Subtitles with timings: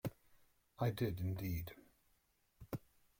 [0.79, 1.75] I did, indeed.